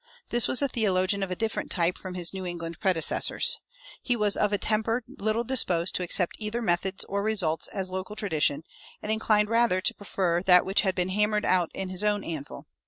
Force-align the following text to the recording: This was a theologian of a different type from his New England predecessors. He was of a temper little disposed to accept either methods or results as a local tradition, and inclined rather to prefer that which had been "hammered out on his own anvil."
This 0.31 0.47
was 0.47 0.63
a 0.63 0.67
theologian 0.67 1.21
of 1.21 1.29
a 1.29 1.35
different 1.35 1.69
type 1.69 1.95
from 1.95 2.15
his 2.15 2.33
New 2.33 2.43
England 2.43 2.79
predecessors. 2.79 3.59
He 4.01 4.15
was 4.15 4.35
of 4.35 4.51
a 4.51 4.57
temper 4.57 5.03
little 5.07 5.43
disposed 5.43 5.93
to 5.93 6.01
accept 6.01 6.37
either 6.39 6.59
methods 6.59 7.03
or 7.03 7.21
results 7.21 7.67
as 7.67 7.89
a 7.89 7.93
local 7.93 8.15
tradition, 8.15 8.63
and 9.03 9.11
inclined 9.11 9.49
rather 9.51 9.79
to 9.79 9.93
prefer 9.93 10.41
that 10.41 10.65
which 10.65 10.81
had 10.81 10.95
been 10.95 11.09
"hammered 11.09 11.45
out 11.45 11.69
on 11.77 11.89
his 11.89 12.03
own 12.03 12.23
anvil." 12.23 12.65